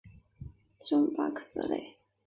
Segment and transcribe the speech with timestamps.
[0.79, 1.77] 里姆巴克泽勒。